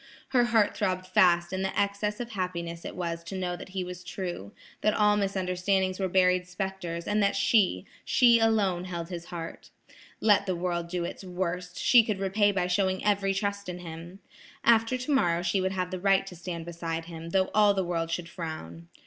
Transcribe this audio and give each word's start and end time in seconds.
Her 0.29 0.45
heart 0.45 0.75
throbbed 0.75 1.05
fast 1.05 1.53
in 1.53 1.61
the 1.61 1.79
excess 1.79 2.19
of 2.19 2.31
happiness 2.31 2.85
it 2.85 2.95
was 2.95 3.23
to 3.25 3.37
know 3.37 3.55
that 3.55 3.69
he 3.69 3.83
was 3.83 4.03
true, 4.03 4.51
that 4.81 4.95
all 4.95 5.15
misunderstandings 5.15 5.99
were 5.99 6.07
buried 6.07 6.47
spectres, 6.47 7.07
and 7.07 7.21
that 7.21 7.35
she–she 7.35 8.39
alone 8.39 8.85
held 8.85 9.09
his 9.09 9.25
heart. 9.25 9.69
Let 10.19 10.47
the 10.47 10.55
world 10.55 10.87
do 10.87 11.03
its 11.05 11.23
worst, 11.23 11.77
she 11.77 12.03
could 12.03 12.17
repay 12.17 12.51
by 12.51 12.65
showing 12.65 13.05
every 13.05 13.35
trust 13.35 13.69
in 13.69 13.77
him. 13.77 14.17
After 14.63 14.97
tomorrow 14.97 15.43
she 15.43 15.61
would 15.61 15.73
have 15.73 15.91
the 15.91 15.99
right 15.99 16.25
to 16.25 16.35
stand 16.35 16.65
beside 16.65 17.05
him, 17.05 17.29
though 17.29 17.51
all 17.53 17.75
the 17.75 17.85
world 17.85 18.09
should 18.09 18.27
frown. 18.27 18.87